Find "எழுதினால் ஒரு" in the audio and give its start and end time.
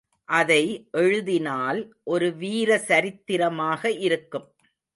0.91-2.27